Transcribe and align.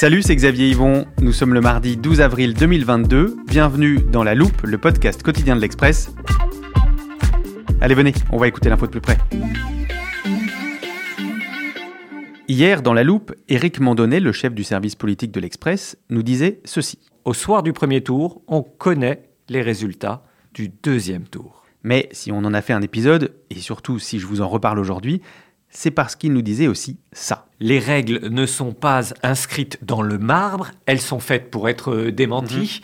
Salut, 0.00 0.22
c'est 0.22 0.34
Xavier 0.34 0.70
Yvon. 0.70 1.04
Nous 1.20 1.34
sommes 1.34 1.52
le 1.52 1.60
mardi 1.60 1.98
12 1.98 2.22
avril 2.22 2.54
2022. 2.54 3.36
Bienvenue 3.46 3.98
dans 3.98 4.24
La 4.24 4.34
Loupe, 4.34 4.62
le 4.62 4.78
podcast 4.78 5.22
quotidien 5.22 5.54
de 5.54 5.60
l'Express. 5.60 6.10
Allez, 7.82 7.94
venez, 7.94 8.14
on 8.32 8.38
va 8.38 8.48
écouter 8.48 8.70
l'info 8.70 8.86
de 8.86 8.92
plus 8.92 9.02
près. 9.02 9.18
Hier, 12.48 12.80
dans 12.80 12.94
La 12.94 13.04
Loupe, 13.04 13.34
Éric 13.50 13.78
Mandonnet, 13.78 14.20
le 14.20 14.32
chef 14.32 14.54
du 14.54 14.64
service 14.64 14.94
politique 14.94 15.32
de 15.32 15.40
l'Express, 15.40 15.98
nous 16.08 16.22
disait 16.22 16.62
ceci. 16.64 16.98
Au 17.26 17.34
soir 17.34 17.62
du 17.62 17.74
premier 17.74 18.02
tour, 18.02 18.40
on 18.48 18.62
connaît 18.62 19.28
les 19.50 19.60
résultats 19.60 20.24
du 20.54 20.70
deuxième 20.82 21.24
tour. 21.24 21.66
Mais 21.82 22.08
si 22.12 22.32
on 22.32 22.38
en 22.38 22.54
a 22.54 22.62
fait 22.62 22.72
un 22.72 22.80
épisode, 22.80 23.34
et 23.50 23.56
surtout 23.56 23.98
si 23.98 24.18
je 24.18 24.26
vous 24.26 24.40
en 24.40 24.48
reparle 24.48 24.78
aujourd'hui, 24.78 25.20
c'est 25.70 25.90
parce 25.90 26.16
qu'il 26.16 26.32
nous 26.32 26.42
disait 26.42 26.66
aussi 26.66 26.98
ça. 27.12 27.46
Les 27.60 27.78
règles 27.78 28.28
ne 28.28 28.44
sont 28.44 28.72
pas 28.72 29.12
inscrites 29.22 29.78
dans 29.82 30.02
le 30.02 30.18
marbre, 30.18 30.70
elles 30.86 31.00
sont 31.00 31.20
faites 31.20 31.50
pour 31.50 31.68
être 31.68 31.92
euh, 31.92 32.12
démenties. 32.12 32.80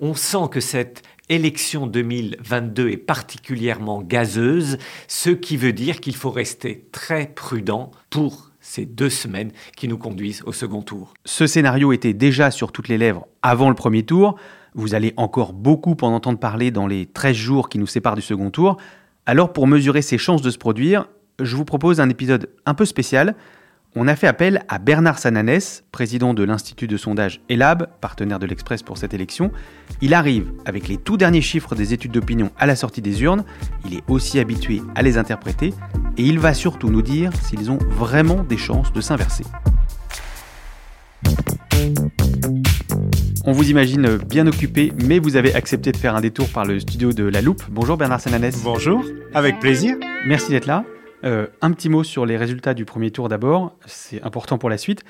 On 0.00 0.14
sent 0.14 0.48
que 0.50 0.60
cette 0.60 1.02
élection 1.28 1.86
2022 1.86 2.90
est 2.90 2.96
particulièrement 2.96 4.02
gazeuse, 4.02 4.78
ce 5.08 5.30
qui 5.30 5.56
veut 5.56 5.72
dire 5.72 6.00
qu'il 6.00 6.14
faut 6.14 6.30
rester 6.30 6.86
très 6.92 7.26
prudent 7.26 7.90
pour 8.10 8.52
ces 8.60 8.84
deux 8.84 9.10
semaines 9.10 9.52
qui 9.76 9.88
nous 9.88 9.98
conduisent 9.98 10.42
au 10.44 10.52
second 10.52 10.82
tour. 10.82 11.14
Ce 11.24 11.46
scénario 11.46 11.92
était 11.92 12.12
déjà 12.12 12.50
sur 12.50 12.72
toutes 12.72 12.88
les 12.88 12.98
lèvres 12.98 13.26
avant 13.42 13.68
le 13.68 13.74
premier 13.74 14.02
tour. 14.04 14.36
Vous 14.74 14.94
allez 14.94 15.14
encore 15.16 15.52
beaucoup 15.52 15.96
en 16.02 16.12
entendre 16.12 16.38
parler 16.38 16.70
dans 16.70 16.86
les 16.86 17.06
13 17.06 17.34
jours 17.34 17.68
qui 17.68 17.78
nous 17.78 17.86
séparent 17.86 18.16
du 18.16 18.22
second 18.22 18.50
tour. 18.50 18.76
Alors 19.24 19.52
pour 19.52 19.66
mesurer 19.66 20.02
ses 20.02 20.18
chances 20.18 20.42
de 20.42 20.50
se 20.50 20.58
produire, 20.58 21.08
je 21.40 21.56
vous 21.56 21.64
propose 21.64 22.00
un 22.00 22.08
épisode 22.08 22.48
un 22.64 22.74
peu 22.74 22.84
spécial. 22.84 23.34
On 23.98 24.08
a 24.08 24.16
fait 24.16 24.26
appel 24.26 24.62
à 24.68 24.78
Bernard 24.78 25.18
Sananès, 25.18 25.82
président 25.90 26.34
de 26.34 26.42
l'Institut 26.42 26.86
de 26.86 26.98
sondage 26.98 27.40
ELAB, 27.48 27.86
partenaire 28.00 28.38
de 28.38 28.46
l'Express 28.46 28.82
pour 28.82 28.98
cette 28.98 29.14
élection. 29.14 29.52
Il 30.02 30.12
arrive 30.12 30.52
avec 30.66 30.86
les 30.86 30.98
tout 30.98 31.16
derniers 31.16 31.40
chiffres 31.40 31.74
des 31.74 31.94
études 31.94 32.12
d'opinion 32.12 32.50
à 32.58 32.66
la 32.66 32.76
sortie 32.76 33.00
des 33.00 33.22
urnes, 33.22 33.44
il 33.86 33.94
est 33.94 34.02
aussi 34.06 34.38
habitué 34.38 34.82
à 34.94 35.02
les 35.02 35.16
interpréter, 35.16 35.72
et 36.18 36.22
il 36.22 36.38
va 36.38 36.52
surtout 36.52 36.90
nous 36.90 37.00
dire 37.00 37.30
s'ils 37.42 37.70
ont 37.70 37.78
vraiment 37.88 38.42
des 38.42 38.58
chances 38.58 38.92
de 38.92 39.00
s'inverser. 39.00 39.44
On 43.46 43.52
vous 43.52 43.70
imagine 43.70 44.18
bien 44.18 44.46
occupé, 44.46 44.92
mais 45.04 45.20
vous 45.20 45.36
avez 45.36 45.54
accepté 45.54 45.92
de 45.92 45.96
faire 45.96 46.16
un 46.16 46.20
détour 46.20 46.48
par 46.50 46.66
le 46.66 46.80
studio 46.80 47.12
de 47.12 47.24
La 47.24 47.40
Loupe. 47.40 47.62
Bonjour 47.70 47.96
Bernard 47.96 48.20
Sananès. 48.20 48.60
Bonjour, 48.62 49.04
avec 49.32 49.60
plaisir. 49.60 49.96
Merci 50.26 50.50
d'être 50.50 50.66
là. 50.66 50.84
Euh, 51.24 51.46
un 51.62 51.72
petit 51.72 51.88
mot 51.88 52.04
sur 52.04 52.26
les 52.26 52.36
résultats 52.36 52.74
du 52.74 52.84
premier 52.84 53.10
tour 53.10 53.28
d'abord, 53.28 53.76
c'est 53.86 54.22
important 54.22 54.58
pour 54.58 54.70
la 54.70 54.78
suite. 54.78 55.02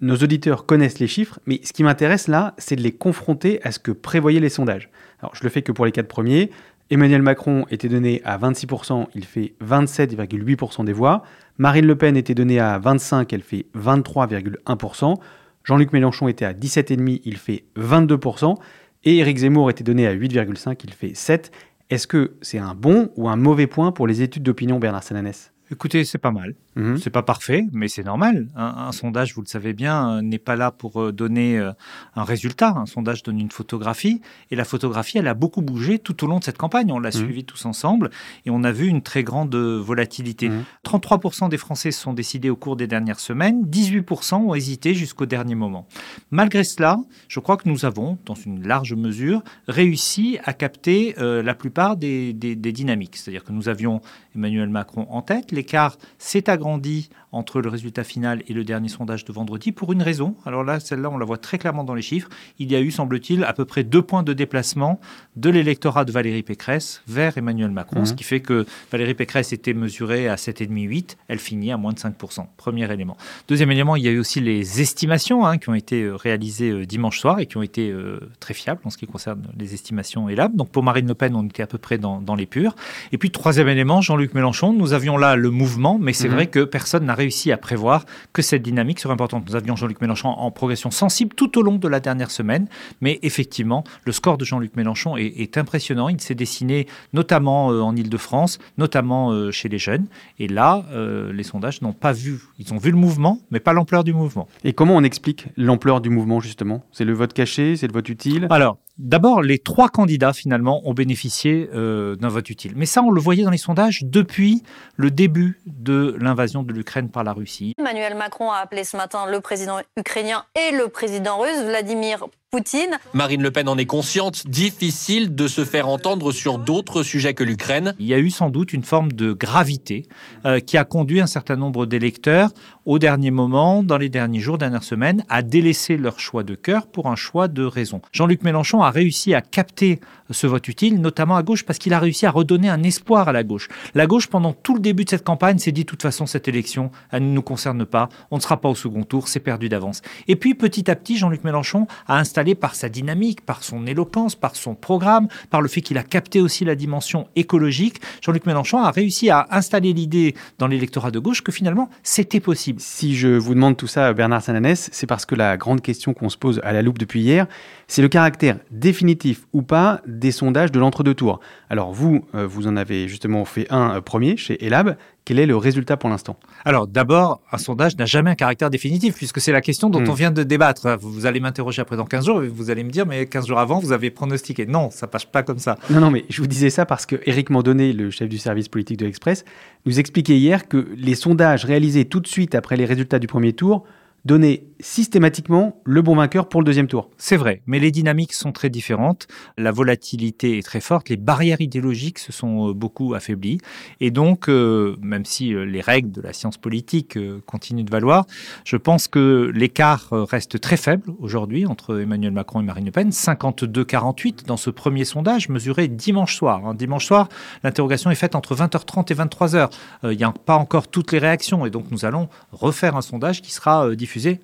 Nos 0.00 0.16
auditeurs 0.16 0.66
connaissent 0.66 0.98
les 0.98 1.06
chiffres, 1.06 1.38
mais 1.46 1.60
ce 1.62 1.72
qui 1.72 1.84
m'intéresse 1.84 2.28
là, 2.28 2.54
c'est 2.58 2.76
de 2.76 2.82
les 2.82 2.92
confronter 2.92 3.60
à 3.62 3.70
ce 3.70 3.78
que 3.78 3.92
prévoyaient 3.92 4.40
les 4.40 4.48
sondages. 4.48 4.90
Alors 5.20 5.34
je 5.34 5.44
le 5.44 5.48
fais 5.50 5.62
que 5.62 5.72
pour 5.72 5.86
les 5.86 5.92
quatre 5.92 6.08
premiers. 6.08 6.50
Emmanuel 6.90 7.22
Macron 7.22 7.64
était 7.70 7.88
donné 7.88 8.20
à 8.24 8.36
26%, 8.36 9.06
il 9.14 9.24
fait 9.24 9.54
27,8% 9.64 10.84
des 10.84 10.92
voix. 10.92 11.22
Marine 11.56 11.86
Le 11.86 11.96
Pen 11.96 12.16
était 12.16 12.34
donnée 12.34 12.60
à 12.60 12.78
25, 12.78 13.32
elle 13.32 13.42
fait 13.42 13.66
23,1%. 13.74 15.16
Jean-Luc 15.64 15.92
Mélenchon 15.92 16.28
était 16.28 16.44
à 16.44 16.52
17,5%, 16.52 17.20
il 17.24 17.38
fait 17.38 17.64
22%. 17.78 18.56
Et 19.04 19.18
Éric 19.18 19.38
Zemmour 19.38 19.70
était 19.70 19.84
donné 19.84 20.06
à 20.06 20.14
8,5%, 20.14 20.76
il 20.84 20.92
fait 20.92 21.14
7. 21.14 21.50
Est-ce 21.90 22.06
que 22.06 22.36
c'est 22.40 22.58
un 22.58 22.74
bon 22.74 23.10
ou 23.16 23.28
un 23.28 23.36
mauvais 23.36 23.66
point 23.66 23.92
pour 23.92 24.06
les 24.06 24.22
études 24.22 24.42
d'opinion, 24.42 24.78
Bernard 24.78 25.02
Sananès 25.02 25.52
Écoutez, 25.70 26.04
c'est 26.04 26.18
pas 26.18 26.30
mal. 26.30 26.54
Mhm. 26.76 26.98
C'est 26.98 27.10
pas 27.10 27.22
parfait, 27.22 27.66
mais 27.72 27.86
c'est 27.88 28.02
normal. 28.02 28.48
Un, 28.56 28.64
un 28.88 28.92
sondage, 28.92 29.34
vous 29.34 29.42
le 29.42 29.46
savez 29.46 29.72
bien, 29.74 30.16
euh, 30.18 30.22
n'est 30.22 30.38
pas 30.38 30.56
là 30.56 30.70
pour 30.72 31.00
euh, 31.00 31.12
donner 31.12 31.56
euh, 31.58 31.70
un 32.16 32.24
résultat. 32.24 32.70
Un 32.76 32.86
sondage 32.86 33.22
donne 33.22 33.38
une 33.38 33.50
photographie, 33.52 34.20
et 34.50 34.56
la 34.56 34.64
photographie, 34.64 35.18
elle 35.18 35.28
a 35.28 35.34
beaucoup 35.34 35.62
bougé 35.62 36.00
tout 36.00 36.24
au 36.24 36.26
long 36.26 36.40
de 36.40 36.44
cette 36.44 36.58
campagne. 36.58 36.90
On 36.90 36.98
l'a 36.98 37.10
suivi 37.12 37.44
tous 37.44 37.64
ensemble, 37.64 38.10
et 38.44 38.50
on 38.50 38.64
a 38.64 38.72
vu 38.72 38.86
une 38.88 39.02
très 39.02 39.22
grande 39.22 39.54
volatilité. 39.54 40.48
Mhm. 40.48 40.64
33% 40.84 41.48
des 41.48 41.58
Français 41.58 41.92
se 41.92 42.00
sont 42.00 42.12
décidés 42.12 42.50
au 42.50 42.56
cours 42.56 42.74
des 42.74 42.88
dernières 42.88 43.20
semaines, 43.20 43.64
18% 43.66 44.34
ont 44.48 44.54
hésité 44.54 44.94
jusqu'au 44.94 45.26
dernier 45.26 45.54
moment. 45.54 45.86
Malgré 46.32 46.64
cela, 46.64 46.98
je 47.28 47.38
crois 47.38 47.56
que 47.56 47.68
nous 47.68 47.84
avons, 47.84 48.18
dans 48.26 48.34
une 48.34 48.66
large 48.66 48.94
mesure, 48.94 49.42
réussi 49.68 50.38
à 50.44 50.52
capter 50.52 51.14
euh, 51.18 51.40
la 51.42 51.54
plupart 51.54 51.96
des, 51.96 52.32
des- 52.32 52.56
des 52.56 52.72
dynamiques. 52.72 53.16
C'est-à-dire 53.16 53.44
que 53.44 53.52
nous 53.52 53.68
avions 53.68 54.00
Emmanuel 54.34 54.68
Macron 54.70 55.06
en 55.10 55.22
tête. 55.22 55.52
L'écart 55.52 55.96
s'est 56.18 56.50
agrandi 56.50 56.63
agrandie 56.64 57.08
entre 57.34 57.60
le 57.60 57.68
résultat 57.68 58.04
final 58.04 58.42
et 58.48 58.52
le 58.52 58.64
dernier 58.64 58.88
sondage 58.88 59.24
de 59.24 59.32
vendredi 59.32 59.72
pour 59.72 59.92
une 59.92 60.02
raison. 60.02 60.34
Alors 60.46 60.64
là, 60.64 60.80
celle-là, 60.80 61.10
on 61.10 61.18
la 61.18 61.24
voit 61.24 61.38
très 61.38 61.58
clairement 61.58 61.84
dans 61.84 61.94
les 61.94 62.02
chiffres. 62.02 62.28
Il 62.58 62.70
y 62.70 62.76
a 62.76 62.80
eu, 62.80 62.90
semble-t-il, 62.90 63.44
à 63.44 63.52
peu 63.52 63.64
près 63.64 63.82
deux 63.84 64.02
points 64.02 64.22
de 64.22 64.32
déplacement 64.32 65.00
de 65.36 65.50
l'électorat 65.50 66.04
de 66.04 66.12
Valérie 66.12 66.42
Pécresse 66.42 67.02
vers 67.08 67.36
Emmanuel 67.36 67.70
Macron, 67.70 68.00
Mhm. 68.00 68.06
ce 68.06 68.14
qui 68.14 68.24
fait 68.24 68.40
que 68.40 68.66
Valérie 68.92 69.14
Pécresse 69.14 69.52
était 69.52 69.74
mesurée 69.74 70.28
à 70.28 70.36
7,5-8, 70.36 71.16
elle 71.28 71.38
finit 71.38 71.72
à 71.72 71.76
moins 71.76 71.92
de 71.92 71.98
5%. 71.98 72.48
Premier 72.56 72.90
élément. 72.92 73.16
Deuxième 73.48 73.70
élément, 73.70 73.96
il 73.96 74.04
y 74.04 74.08
a 74.08 74.10
eu 74.12 74.18
aussi 74.18 74.40
les 74.40 74.80
estimations 74.80 75.46
hein, 75.46 75.58
qui 75.58 75.68
ont 75.68 75.74
été 75.74 76.02
euh, 76.02 76.14
réalisées 76.16 76.70
euh, 76.70 76.86
dimanche 76.86 77.18
soir 77.20 77.40
et 77.40 77.46
qui 77.46 77.56
ont 77.56 77.62
été 77.62 77.90
euh, 77.90 78.20
très 78.40 78.54
fiables 78.54 78.80
en 78.84 78.90
ce 78.90 78.96
qui 78.96 79.06
concerne 79.06 79.42
les 79.58 79.74
estimations 79.74 80.28
ELAB. 80.28 80.54
Donc 80.56 80.70
pour 80.70 80.82
Marine 80.82 81.08
Le 81.08 81.14
Pen, 81.14 81.34
on 81.34 81.44
était 81.46 81.62
à 81.62 81.66
peu 81.66 81.78
près 81.78 81.98
dans, 81.98 82.20
dans 82.20 82.34
les 82.34 82.46
purs. 82.46 82.74
Et 83.12 83.18
puis 83.18 83.30
troisième 83.30 83.68
élément, 83.68 84.00
Jean-Luc 84.00 84.34
Mélenchon, 84.34 84.72
nous 84.72 84.92
avions 84.92 85.16
là 85.16 85.36
le 85.36 85.50
mouvement, 85.50 85.98
mais 85.98 86.12
c'est 86.12 86.28
Mhm. 86.28 86.34
vrai 86.34 86.46
que 86.46 86.64
personne 86.64 87.04
n'a 87.04 87.14
réussi 87.24 87.52
à 87.52 87.56
prévoir 87.56 88.04
que 88.34 88.42
cette 88.42 88.62
dynamique 88.62 89.00
serait 89.00 89.14
importante. 89.14 89.44
Nous 89.48 89.56
avions 89.56 89.76
Jean-Luc 89.76 90.00
Mélenchon 90.02 90.28
en 90.28 90.50
progression 90.50 90.90
sensible 90.90 91.34
tout 91.34 91.58
au 91.58 91.62
long 91.62 91.76
de 91.76 91.88
la 91.88 92.00
dernière 92.00 92.30
semaine, 92.30 92.68
mais 93.00 93.18
effectivement, 93.22 93.82
le 94.04 94.12
score 94.12 94.36
de 94.36 94.44
Jean-Luc 94.44 94.76
Mélenchon 94.76 95.16
est, 95.16 95.32
est 95.44 95.56
impressionnant. 95.56 96.10
Il 96.10 96.20
s'est 96.20 96.34
dessiné 96.34 96.86
notamment 97.12 97.72
euh, 97.72 97.80
en 97.80 97.96
Ile-de-France, 97.96 98.58
notamment 98.76 99.30
euh, 99.30 99.50
chez 99.50 99.70
les 99.70 99.78
jeunes. 99.78 100.06
Et 100.38 100.48
là, 100.48 100.84
euh, 100.92 101.32
les 101.32 101.44
sondages 101.44 101.80
n'ont 101.80 101.94
pas 101.94 102.12
vu. 102.12 102.40
Ils 102.58 102.74
ont 102.74 102.78
vu 102.78 102.90
le 102.90 102.98
mouvement, 102.98 103.40
mais 103.50 103.60
pas 103.60 103.72
l'ampleur 103.72 104.04
du 104.04 104.12
mouvement. 104.12 104.46
Et 104.64 104.74
comment 104.74 104.96
on 104.96 105.02
explique 105.02 105.46
l'ampleur 105.56 106.02
du 106.02 106.10
mouvement 106.10 106.40
justement? 106.40 106.84
C'est 106.92 107.06
le 107.06 107.14
vote 107.14 107.32
caché, 107.32 107.76
c'est 107.76 107.86
le 107.86 107.94
vote 107.94 108.08
utile? 108.10 108.46
Alors, 108.50 108.76
d'abord, 108.98 109.42
les 109.42 109.58
trois 109.58 109.88
candidats, 109.88 110.32
finalement, 110.32 110.86
ont 110.88 110.94
bénéficié 110.94 111.70
euh, 111.74 112.16
d'un 112.16 112.28
vote 112.28 112.50
utile. 112.50 112.72
Mais 112.76 112.86
ça, 112.86 113.02
on 113.02 113.10
le 113.10 113.20
voyait 113.20 113.44
dans 113.44 113.50
les 113.50 113.56
sondages 113.56 114.02
depuis 114.04 114.62
le 114.96 115.10
début 115.10 115.60
de 115.66 116.16
l'invasion 116.20 116.62
de 116.62 116.72
l'Ukraine 116.72 117.08
par 117.14 117.24
la 117.24 117.32
Russie. 117.32 117.72
Emmanuel 117.78 118.14
Macron 118.14 118.50
a 118.50 118.58
appelé 118.58 118.84
ce 118.84 118.98
matin 118.98 119.24
le 119.26 119.40
président 119.40 119.78
ukrainien 119.96 120.44
et 120.54 120.72
le 120.72 120.88
président 120.88 121.38
russe, 121.38 121.62
Vladimir 121.62 122.26
Poutine. 122.54 123.00
Marine 123.14 123.42
Le 123.42 123.50
Pen 123.50 123.68
en 123.68 123.76
est 123.78 123.84
consciente, 123.84 124.46
difficile 124.46 125.34
de 125.34 125.48
se 125.48 125.64
faire 125.64 125.88
entendre 125.88 126.30
sur 126.30 126.58
d'autres 126.58 127.02
sujets 127.02 127.34
que 127.34 127.42
l'Ukraine. 127.42 127.96
Il 127.98 128.06
y 128.06 128.14
a 128.14 128.18
eu 128.20 128.30
sans 128.30 128.48
doute 128.48 128.72
une 128.72 128.84
forme 128.84 129.10
de 129.10 129.32
gravité 129.32 130.06
euh, 130.46 130.60
qui 130.60 130.76
a 130.76 130.84
conduit 130.84 131.20
un 131.20 131.26
certain 131.26 131.56
nombre 131.56 131.84
d'électeurs 131.84 132.50
au 132.86 133.00
dernier 133.00 133.32
moment, 133.32 133.82
dans 133.82 133.98
les 133.98 134.08
derniers 134.08 134.38
jours, 134.38 134.56
dernières 134.56 134.84
semaines, 134.84 135.24
à 135.28 135.42
délaisser 135.42 135.96
leur 135.96 136.20
choix 136.20 136.44
de 136.44 136.54
cœur 136.54 136.86
pour 136.86 137.08
un 137.08 137.16
choix 137.16 137.48
de 137.48 137.64
raison. 137.64 138.02
Jean-Luc 138.12 138.44
Mélenchon 138.44 138.82
a 138.82 138.90
réussi 138.90 139.34
à 139.34 139.40
capter 139.40 139.98
ce 140.30 140.46
vote 140.46 140.68
utile, 140.68 141.00
notamment 141.00 141.34
à 141.34 141.42
gauche, 141.42 141.64
parce 141.64 141.78
qu'il 141.78 141.92
a 141.92 141.98
réussi 141.98 142.24
à 142.26 142.30
redonner 142.30 142.68
un 142.68 142.82
espoir 142.84 143.28
à 143.28 143.32
la 143.32 143.42
gauche. 143.42 143.68
La 143.94 144.06
gauche, 144.06 144.28
pendant 144.28 144.52
tout 144.52 144.74
le 144.74 144.80
début 144.80 145.04
de 145.04 145.10
cette 145.10 145.24
campagne, 145.24 145.58
s'est 145.58 145.72
dit 145.72 145.84
de 145.84 145.88
toute 145.88 146.02
façon, 146.02 146.26
cette 146.26 146.46
élection, 146.46 146.90
elle 147.10 147.26
ne 147.26 147.32
nous 147.32 147.42
concerne 147.42 147.84
pas, 147.84 148.08
on 148.30 148.36
ne 148.36 148.42
sera 148.42 148.60
pas 148.60 148.68
au 148.68 148.74
second 148.74 149.02
tour, 149.02 149.26
c'est 149.28 149.40
perdu 149.40 149.68
d'avance. 149.68 150.02
Et 150.28 150.36
puis, 150.36 150.54
petit 150.54 150.90
à 150.90 150.94
petit, 150.94 151.16
Jean-Luc 151.16 151.42
Mélenchon 151.42 151.86
a 152.06 152.18
installé 152.18 152.43
par 152.52 152.74
sa 152.74 152.90
dynamique, 152.90 153.40
par 153.40 153.64
son 153.64 153.86
éloquence, 153.86 154.34
par 154.34 154.54
son 154.54 154.74
programme, 154.74 155.28
par 155.48 155.62
le 155.62 155.68
fait 155.68 155.80
qu'il 155.80 155.96
a 155.96 156.02
capté 156.02 156.42
aussi 156.42 156.66
la 156.66 156.74
dimension 156.74 157.26
écologique, 157.34 158.00
Jean-Luc 158.20 158.44
Mélenchon 158.44 158.78
a 158.78 158.90
réussi 158.90 159.30
à 159.30 159.46
installer 159.50 159.94
l'idée 159.94 160.34
dans 160.58 160.66
l'électorat 160.66 161.10
de 161.10 161.18
gauche 161.18 161.40
que 161.42 161.50
finalement, 161.50 161.88
c'était 162.02 162.40
possible. 162.40 162.78
Si 162.80 163.16
je 163.16 163.28
vous 163.28 163.54
demande 163.54 163.78
tout 163.78 163.86
ça, 163.86 164.12
Bernard 164.12 164.42
Sananès, 164.42 164.90
c'est 164.92 165.06
parce 165.06 165.24
que 165.24 165.34
la 165.34 165.56
grande 165.56 165.80
question 165.80 166.12
qu'on 166.12 166.28
se 166.28 166.36
pose 166.36 166.60
à 166.62 166.74
la 166.74 166.82
loupe 166.82 166.98
depuis 166.98 167.22
hier, 167.22 167.46
c'est 167.88 168.02
le 168.02 168.08
caractère 168.08 168.58
définitif 168.70 169.46
ou 169.52 169.62
pas 169.62 170.02
des 170.06 170.32
sondages 170.32 170.70
de 170.70 170.78
l'entre-deux 170.78 171.14
tours. 171.14 171.40
Alors 171.70 171.92
vous, 171.92 172.24
euh, 172.34 172.46
vous 172.46 172.66
en 172.66 172.76
avez 172.76 173.08
justement 173.08 173.44
fait 173.46 173.66
un 173.70 173.96
euh, 173.96 174.00
premier 174.02 174.36
chez 174.36 174.62
Elab. 174.64 174.96
Quel 175.24 175.38
est 175.38 175.46
le 175.46 175.56
résultat 175.56 175.96
pour 175.96 176.10
l'instant? 176.10 176.36
Alors 176.66 176.86
d'abord, 176.86 177.40
un 177.50 177.56
sondage 177.56 177.96
n'a 177.96 178.04
jamais 178.04 178.30
un 178.30 178.34
caractère 178.34 178.68
définitif, 178.68 179.14
puisque 179.16 179.40
c'est 179.40 179.52
la 179.52 179.62
question 179.62 179.88
dont 179.88 180.04
Hmm. 180.04 180.10
on 180.10 180.14
vient 180.14 180.30
de 180.30 180.42
débattre. 180.42 180.96
Vous 181.00 181.26
allez 181.26 181.40
m'interroger 181.40 181.82
après 181.82 181.96
dans 181.96 182.04
15 182.04 182.26
jours, 182.26 182.33
vous 182.40 182.70
allez 182.70 182.84
me 182.84 182.90
dire, 182.90 183.06
mais 183.06 183.26
15 183.26 183.46
jours 183.46 183.58
avant, 183.58 183.78
vous 183.78 183.92
avez 183.92 184.10
pronostiqué. 184.10 184.66
Non, 184.66 184.90
ça 184.90 185.06
passe 185.06 185.24
pas 185.24 185.42
comme 185.42 185.58
ça. 185.58 185.78
Non, 185.90 186.00
non, 186.00 186.10
mais 186.10 186.24
je 186.28 186.40
vous 186.40 186.46
disais 186.46 186.70
ça 186.70 186.86
parce 186.86 187.06
que 187.06 187.16
Éric 187.26 187.50
Mandonnet, 187.50 187.92
le 187.92 188.10
chef 188.10 188.28
du 188.28 188.38
service 188.38 188.68
politique 188.68 188.98
de 188.98 189.06
l'Express, 189.06 189.44
nous 189.86 189.98
expliquait 189.98 190.36
hier 190.36 190.68
que 190.68 190.88
les 190.96 191.14
sondages 191.14 191.64
réalisés 191.64 192.04
tout 192.04 192.20
de 192.20 192.26
suite 192.26 192.54
après 192.54 192.76
les 192.76 192.84
résultats 192.84 193.18
du 193.18 193.26
premier 193.26 193.52
tour 193.52 193.84
donnaient 194.24 194.64
systématiquement 194.80 195.80
le 195.84 196.02
bon 196.02 196.16
vainqueur 196.16 196.48
pour 196.48 196.60
le 196.60 196.64
deuxième 196.64 196.88
tour. 196.88 197.10
C'est 197.18 197.36
vrai, 197.36 197.62
mais 197.66 197.78
les 197.78 197.90
dynamiques 197.90 198.32
sont 198.32 198.52
très 198.52 198.70
différentes. 198.70 199.26
La 199.56 199.70
volatilité 199.70 200.58
est 200.58 200.62
très 200.62 200.80
forte, 200.80 201.08
les 201.08 201.16
barrières 201.16 201.60
idéologiques 201.60 202.18
se 202.18 202.32
sont 202.32 202.70
euh, 202.70 202.72
beaucoup 202.74 203.14
affaiblies. 203.14 203.58
Et 204.00 204.10
donc, 204.10 204.48
euh, 204.48 204.96
même 205.00 205.24
si 205.24 205.54
euh, 205.54 205.64
les 205.64 205.80
règles 205.80 206.10
de 206.10 206.20
la 206.20 206.32
science 206.32 206.56
politique 206.56 207.18
continuent 207.46 207.84
de 207.84 207.90
valoir, 207.90 208.26
je 208.64 208.76
pense 208.76 209.08
que 209.08 209.50
l'écart 209.54 210.08
reste 210.10 210.60
très 210.60 210.76
faible 210.76 211.12
aujourd'hui 211.18 211.66
entre 211.66 212.00
Emmanuel 212.00 212.32
Macron 212.32 212.60
et 212.60 212.64
Marine 212.64 212.86
Le 212.86 212.90
Pen. 212.90 213.10
52-48 213.10 214.46
dans 214.46 214.56
ce 214.56 214.70
premier 214.70 215.04
sondage 215.04 215.48
mesuré 215.48 215.88
dimanche 215.88 216.36
soir. 216.36 216.66
hein. 216.66 216.74
Dimanche 216.74 217.06
soir, 217.06 217.28
l'interrogation 217.62 218.10
est 218.10 218.14
faite 218.14 218.34
entre 218.34 218.54
20h30 218.54 219.12
et 219.12 219.14
23h. 219.14 219.70
Euh, 220.04 220.12
Il 220.12 220.18
n'y 220.18 220.24
a 220.24 220.32
pas 220.32 220.56
encore 220.56 220.88
toutes 220.88 221.12
les 221.12 221.18
réactions. 221.18 221.66
Et 221.66 221.70
donc, 221.70 221.90
nous 221.90 222.04
allons 222.04 222.28
refaire 222.52 222.96
un 222.96 223.02
sondage 223.02 223.42
qui 223.42 223.52
sera 223.52 223.86
euh, 223.86 223.96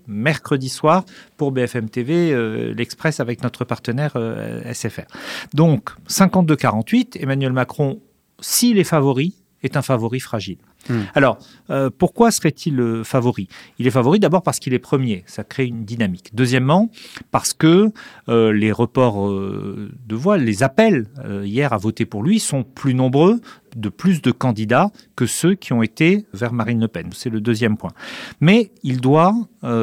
mercredi 0.06 0.68
soir 0.68 1.04
pour 1.36 1.52
BFM 1.52 1.88
TV, 1.88 2.32
euh, 2.32 2.74
l'Express 2.74 3.20
avec 3.20 3.42
notre 3.42 3.64
partenaire 3.64 4.12
euh, 4.16 4.72
SFR. 4.72 5.06
Donc, 5.54 5.90
52-48, 6.08 7.20
Emmanuel 7.20 7.52
Macron, 7.52 8.00
s'il 8.40 8.78
est 8.78 8.84
favori, 8.84 9.34
est 9.62 9.76
un 9.76 9.82
favori 9.82 10.20
fragile. 10.20 10.58
Hmm. 10.88 11.02
Alors, 11.14 11.38
euh, 11.68 11.90
pourquoi 11.96 12.30
serait-il 12.30 12.80
euh, 12.80 13.04
favori? 13.04 13.48
Il 13.78 13.86
est 13.86 13.90
favori 13.90 14.18
d'abord 14.18 14.42
parce 14.42 14.58
qu'il 14.58 14.72
est 14.72 14.78
premier, 14.78 15.22
ça 15.26 15.44
crée 15.44 15.66
une 15.66 15.84
dynamique. 15.84 16.30
Deuxièmement, 16.34 16.90
parce 17.30 17.52
que 17.52 17.90
euh, 18.28 18.52
les 18.52 18.72
reports 18.72 19.28
euh, 19.28 19.90
de 20.06 20.14
voix, 20.14 20.38
les 20.38 20.62
appels 20.62 21.06
hier 21.44 21.72
à 21.72 21.76
voter 21.76 22.06
pour 22.06 22.22
lui 22.22 22.40
sont 22.40 22.62
plus 22.62 22.94
nombreux, 22.94 23.40
de 23.76 23.88
plus 23.88 24.22
de 24.22 24.32
candidats 24.32 24.90
que 25.16 25.26
ceux 25.26 25.54
qui 25.54 25.72
ont 25.72 25.82
été 25.82 26.26
vers 26.32 26.52
Marine 26.52 26.80
Le 26.80 26.88
Pen. 26.88 27.10
C'est 27.12 27.30
le 27.30 27.40
deuxième 27.40 27.76
point. 27.76 27.92
Mais 28.40 28.70
il 28.82 29.00
doit 29.00 29.34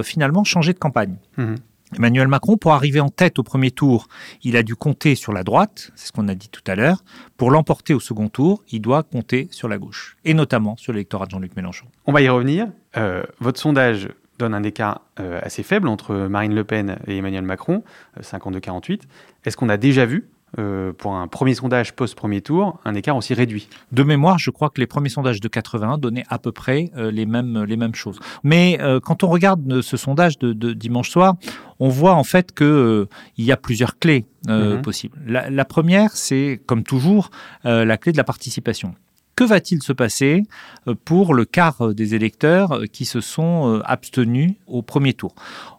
finalement 0.04 0.44
changer 0.44 0.74
de 0.74 0.80
campagne. 0.80 1.16
Mhm. 1.38 1.56
Emmanuel 1.96 2.28
Macron, 2.28 2.58
pour 2.58 2.74
arriver 2.74 3.00
en 3.00 3.10
tête 3.10 3.40
au 3.40 3.44
premier 3.44 3.72
tour, 3.72 4.08
il 4.44 4.58
a 4.58 4.64
dû 4.64 4.76
compter 4.76 5.16
sur 5.16 5.32
la 5.32 5.44
droite, 5.44 5.92
c'est 5.96 6.08
ce 6.08 6.12
qu'on 6.12 6.28
a 6.28 6.36
dit 6.36 6.50
tout 6.50 6.64
à 6.68 6.76
l'heure. 6.76 7.04
Pour 7.38 7.50
l'emporter 7.50 7.94
au 7.94 8.00
second 8.00 8.28
tour, 8.30 8.64
il 8.70 8.82
doit 8.82 9.04
compter 9.04 9.48
sur 9.52 9.68
la 9.68 9.78
gauche, 9.78 10.18
et 10.26 10.34
notamment 10.34 10.76
sur 10.76 10.92
l'électorat 10.92 11.26
de 11.26 11.32
Jean-Luc 11.32 11.56
Mélenchon. 11.56 11.88
On 12.06 12.12
va 12.12 12.22
y 12.22 12.30
revenir. 12.30 12.68
Euh, 12.98 13.24
votre 13.40 13.60
sondage 13.60 14.10
donne 14.38 14.54
un 14.54 14.64
écart 14.64 15.02
euh, 15.20 15.40
assez 15.42 15.64
faible 15.64 15.88
entre 15.88 16.28
Marine 16.28 16.54
Le 16.54 16.64
Pen 16.64 16.98
et 17.08 17.18
Emmanuel 17.18 17.44
Macron, 17.44 17.84
euh, 18.18 18.22
52-48. 18.22 19.02
Est-ce 19.46 19.58
qu'on 19.58 19.70
a 19.70 19.78
déjà 19.78 20.06
vu, 20.06 20.30
euh, 20.58 20.94
pour 20.94 21.16
un 21.16 21.28
premier 21.28 21.54
sondage 21.54 21.94
post-premier 21.94 22.42
tour, 22.42 22.80
un 22.86 22.96
écart 22.96 23.18
aussi 23.18 23.34
réduit 23.34 23.68
De 23.92 24.04
mémoire, 24.04 24.40
je 24.40 24.50
crois 24.50 24.70
que 24.70 24.80
les 24.80 24.88
premiers 24.88 25.10
sondages 25.10 25.42
de 25.42 25.48
81 25.48 25.98
donnaient 25.98 26.24
à 26.30 26.40
peu 26.40 26.52
près 26.52 26.90
euh, 26.96 27.12
les, 27.12 27.26
mêmes, 27.26 27.64
les 27.64 27.76
mêmes 27.76 27.96
choses. 27.96 28.20
Mais 28.44 28.78
euh, 28.82 29.00
quand 29.00 29.24
on 29.24 29.28
regarde 29.28 29.70
euh, 29.72 29.82
ce 29.82 29.98
sondage 29.98 30.40
de, 30.40 30.54
de 30.54 30.74
dimanche 30.74 31.10
soir, 31.10 31.36
on 31.80 31.90
voit 31.90 32.14
en 32.14 32.24
fait 32.24 32.54
qu'il 32.56 33.06
il 33.38 33.46
y 33.46 33.52
a 33.52 33.58
plusieurs 33.58 34.00
clés 34.00 34.26
euh, 34.48 34.78
Mhm. 34.78 34.82
possibles. 34.82 35.18
La, 35.28 35.50
la 35.50 35.66
première, 35.66 36.12
c'est 36.12 36.62
comme 36.66 36.84
toujours 36.84 37.30
euh, 37.66 37.84
la 37.84 37.98
clé 37.98 38.12
de 38.14 38.18
la 38.18 38.24
participation. 38.24 38.96
Que 39.38 39.44
va-t-il 39.44 39.84
se 39.84 39.94
passer 39.94 40.46
euh, 40.88 40.96
pour 41.06 41.36
le 41.36 41.46
quart 41.46 41.86
euh, 41.86 41.94
des 41.94 42.16
électeurs 42.16 42.72
euh, 42.72 42.86
qui 42.88 43.06
se 43.06 43.22
sont 43.22 43.80
abstenus 43.86 44.56
au 44.66 44.82
premier 44.82 45.14
tour? 45.14 45.36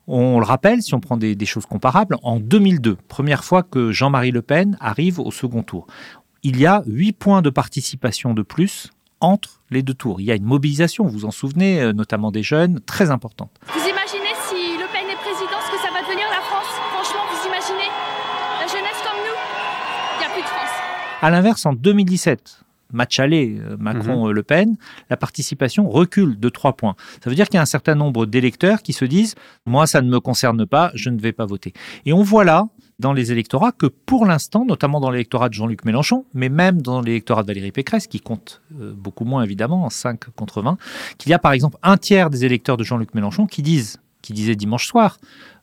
On 0.07 0.39
le 0.39 0.45
rappelle, 0.45 0.81
si 0.81 0.95
on 0.95 1.01
prend 1.01 1.17
des, 1.17 1.35
des 1.35 1.45
choses 1.45 1.67
comparables, 1.67 2.19
en 2.23 2.39
2002, 2.39 2.97
première 3.09 3.43
fois 3.43 3.65
que 3.65 3.91
Jean-Marie 3.91 4.31
Le 4.31 4.43
Pen 4.43 4.77
arrive 4.79 5.19
au 5.19 5.33
second 5.33 5.65
tour, 5.65 5.89
il 6.45 6.57
y 6.61 6.67
a 6.67 6.85
8 6.87 7.15
points 7.15 7.43
de 7.43 7.51
participation 7.51 8.33
de 8.33 8.43
plus 8.43 8.93
entre 9.19 9.61
les 9.71 9.83
deux 9.83 9.95
tours. 9.95 10.21
Il 10.21 10.27
y 10.27 10.31
a 10.31 10.37
une 10.37 10.45
mobilisation, 10.45 11.03
vous 11.03 11.11
vous 11.11 11.25
en 11.25 11.33
souvenez, 11.33 11.93
notamment 11.93 12.31
des 12.31 12.45
jeunes, 12.45 12.79
très 12.87 13.11
importante. 13.11 13.51
Vous 13.67 13.81
imaginez 13.81 14.35
si 14.49 14.79
Le 14.79 14.87
Pen 14.93 15.11
est 15.11 15.17
président, 15.17 15.59
ce 15.67 15.73
que 15.73 15.83
ça 15.83 15.91
va 15.93 16.01
devenir 16.03 16.29
la 16.31 16.43
France? 16.43 16.71
Franchement, 16.95 17.27
vous 17.29 17.49
imaginez? 17.49 17.91
La 18.61 18.69
jeunesse 18.69 19.03
comme 19.03 19.19
nous? 19.19 19.37
Il 20.15 20.21
n'y 20.21 20.27
a 20.27 20.31
plus 20.33 20.43
de 20.43 20.47
France. 20.47 20.71
À 21.23 21.31
l'inverse, 21.31 21.67
en 21.67 21.73
2017, 21.73 22.63
match 22.93 23.19
aller 23.21 23.59
euh, 23.61 23.77
Macron-Le 23.79 24.43
Pen, 24.43 24.77
la 25.11 25.17
participation 25.17 25.89
recule 25.89 26.39
de 26.39 26.49
3 26.49 26.75
points. 26.75 26.97
Ça 27.23 27.31
veut 27.31 27.37
dire 27.37 27.47
qu'il 27.47 27.57
y 27.57 27.59
a 27.59 27.63
un 27.63 27.67
certain 27.67 27.95
nombre 27.95 28.27
d'électeurs 28.27 28.83
qui 28.83 28.93
se 28.93 29.05
disent 29.05 29.35
Moi, 29.67 29.87
ça 29.87 30.03
ne 30.03 30.09
me 30.09 30.21
concerne 30.21 30.67
pas, 30.67 30.91
je 30.95 31.11
ne 31.11 31.21
vais 31.21 31.33
pas 31.33 31.47
voter. 31.47 31.73
Et 32.07 32.13
on 32.13 32.23
voit 32.23 32.45
là, 32.45 32.69
dans 32.99 33.13
les 33.13 33.31
électorats, 33.31 33.73
que 33.73 33.87
pour 33.87 34.27
l'instant, 34.27 34.65
notamment 34.65 35.01
dans 35.01 35.11
l'électorat 35.11 35.49
de 35.49 35.55
Jean-Luc 35.55 35.85
Mélenchon, 35.85 36.25
mais 36.35 36.49
même 36.49 36.83
dans 36.83 37.01
l'électorat 37.01 37.43
de 37.43 37.47
Valérie 37.47 37.73
Pécresse, 37.73 38.07
qui 38.07 38.21
compte 38.21 38.63
euh, 38.81 38.93
beaucoup 38.97 39.25
moins 39.25 39.43
évidemment, 39.43 39.85
en 39.85 39.91
5 39.91 40.31
contre 40.35 40.63
20, 40.63 40.79
qu'il 41.17 41.31
y 41.31 41.35
a 41.35 41.39
par 41.39 41.53
exemple 41.53 41.79
un 41.83 41.97
tiers 41.97 42.31
des 42.31 42.45
électeurs 42.45 42.77
de 42.77 42.85
Jean-Luc 42.85 43.15
Mélenchon 43.15 43.47
qui 43.47 43.63
disent, 43.63 43.99
qui 44.23 44.33
disaient 44.33 44.57
dimanche 44.57 44.87
soir, 44.87 45.19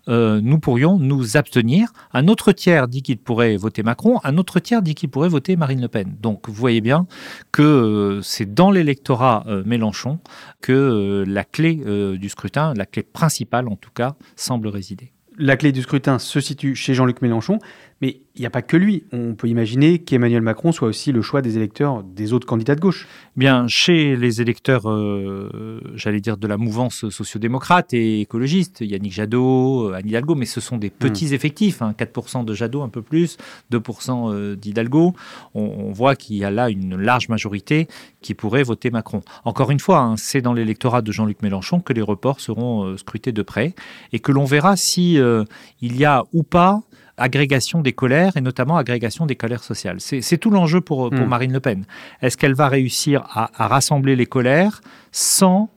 euh, 0.07 0.39
nous 0.41 0.59
pourrions 0.59 0.99
nous 0.99 1.37
abstenir. 1.37 1.91
Un 2.13 2.27
autre 2.27 2.51
tiers 2.51 2.87
dit 2.87 3.01
qu'il 3.01 3.17
pourrait 3.17 3.57
voter 3.57 3.83
Macron, 3.83 4.19
un 4.23 4.37
autre 4.37 4.59
tiers 4.59 4.81
dit 4.81 4.95
qu'il 4.95 5.09
pourrait 5.09 5.29
voter 5.29 5.55
Marine 5.55 5.81
Le 5.81 5.87
Pen. 5.87 6.15
Donc 6.21 6.47
vous 6.47 6.53
voyez 6.53 6.81
bien 6.81 7.07
que 7.51 7.61
euh, 7.61 8.21
c'est 8.21 8.53
dans 8.53 8.71
l'électorat 8.71 9.43
euh, 9.47 9.63
Mélenchon 9.65 10.19
que 10.61 11.23
la 11.27 11.43
clé 11.43 11.75
du 12.17 12.29
scrutin, 12.29 12.73
la 12.75 12.85
clé 12.85 13.03
principale 13.03 13.67
en 13.67 13.75
tout 13.75 13.91
cas, 13.93 14.15
semble 14.35 14.67
résider. 14.67 15.11
La 15.37 15.57
clé 15.57 15.71
du 15.71 15.81
scrutin 15.81 16.17
se 16.17 16.39
situe 16.39 16.75
chez 16.75 16.93
Jean-Luc 16.93 17.21
Mélenchon, 17.21 17.59
mais 18.01 18.21
il 18.35 18.41
n'y 18.41 18.45
a 18.45 18.49
pas 18.49 18.61
que 18.61 18.77
lui. 18.77 19.05
On 19.11 19.35
peut 19.35 19.47
imaginer 19.47 19.99
qu'Emmanuel 19.99 20.41
Macron 20.41 20.71
soit 20.71 20.87
aussi 20.87 21.11
le 21.11 21.21
choix 21.21 21.41
des 21.41 21.57
électeurs 21.57 22.03
des 22.03 22.33
autres 22.33 22.47
candidats 22.47 22.75
de 22.75 22.81
gauche. 22.81 23.07
Bien, 23.35 23.67
chez 23.67 24.15
les 24.15 24.41
électeurs, 24.41 24.89
euh, 24.89 25.81
j'allais 25.95 26.21
dire, 26.21 26.37
de 26.37 26.47
la 26.47 26.57
mouvance 26.57 27.09
sociodémocrate 27.09 27.93
et 27.93 28.21
écologiste, 28.21 28.81
Yannick 28.81 29.13
Jadot, 29.13 29.89
euh, 29.89 29.93
Anne 29.93 30.07
Hidalgo, 30.07 30.35
mais 30.35 30.45
ce 30.45 30.61
sont 30.61 30.77
des 30.77 30.89
petits 30.89 31.33
effectifs, 31.33 31.81
hein, 31.81 31.93
4% 31.97 32.43
de 32.43 32.53
Jadot, 32.53 32.81
un 32.81 32.89
peu 32.89 33.01
plus, 33.01 33.37
2% 33.71 34.31
euh, 34.31 34.55
d'Hidalgo. 34.55 35.13
On, 35.53 35.61
on 35.61 35.91
voit 35.91 36.15
qu'il 36.15 36.35
y 36.35 36.43
a 36.43 36.51
là 36.51 36.69
une 36.69 36.95
large 36.95 37.29
majorité 37.29 37.87
qui 38.25 38.33
pourrait 38.33 38.63
voter 38.63 38.89
Macron. 38.89 39.21
Encore 39.43 39.69
une 39.69 39.79
fois, 39.79 39.99
hein, 39.99 40.17
c'est 40.17 40.41
dans 40.41 40.53
l'électorat 40.53 41.03
de 41.03 41.11
Jean-Luc 41.11 41.43
Mélenchon 41.43 41.79
que 41.79 41.93
les 41.93 42.01
reports 42.01 42.39
seront 42.39 42.83
euh, 42.83 42.97
scrutés 42.97 43.31
de 43.31 43.43
près 43.43 43.75
et 44.13 44.19
que 44.19 44.31
l'on 44.31 44.45
verra 44.45 44.75
si 44.75 45.19
euh, 45.19 45.43
il 45.79 45.95
y 45.95 46.05
a 46.05 46.23
ou 46.33 46.41
pas 46.41 46.81
agrégation 47.17 47.81
des 47.81 47.93
colères 47.93 48.35
et 48.37 48.41
notamment 48.41 48.77
agrégation 48.77 49.25
des 49.25 49.35
colères 49.35 49.63
sociales. 49.63 49.97
C'est 49.99 50.37
tout 50.37 50.49
l'enjeu 50.49 50.81
pour, 50.81 51.09
pour 51.09 51.25
Mm. 51.25 51.29
Marine 51.29 51.53
Le 51.53 51.59
Pen. 51.59 51.85
Est-ce 52.21 52.37
qu'elle 52.37 52.53
va 52.55 52.67
réussir 52.67 53.23
à, 53.31 53.51
à 53.63 53.67
rassembler 53.67 54.15
les 54.15 54.25
colères 54.25 54.81
sans 55.11 55.69